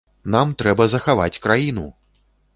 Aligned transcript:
Нам 0.35 0.53
трэба 0.61 0.87
захаваць 0.95 1.41
краіну! 1.45 1.87